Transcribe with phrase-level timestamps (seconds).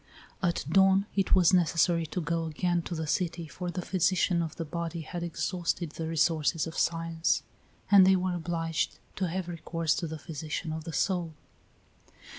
[0.41, 4.55] At dawn it was necessary to go again to the city, for the physician of
[4.55, 7.43] the body had exhausted the resources of science,
[7.91, 11.35] and they were obliged to have recourse to the physician of the soul.